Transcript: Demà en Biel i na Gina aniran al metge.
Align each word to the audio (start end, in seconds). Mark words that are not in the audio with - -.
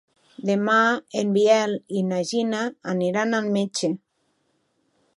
Demà 0.49 0.77
en 1.21 1.29
Biel 1.35 1.77
i 1.99 2.03
na 2.13 2.23
Gina 2.31 2.65
aniran 2.97 3.41
al 3.43 3.55
metge. 3.59 3.95